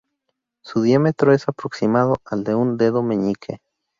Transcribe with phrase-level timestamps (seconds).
[0.63, 3.59] Su diámetro es aproximado al de un dedo meñique.